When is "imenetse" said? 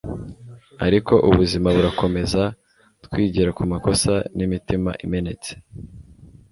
5.05-5.51